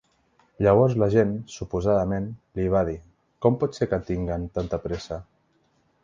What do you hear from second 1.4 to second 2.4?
suposadament,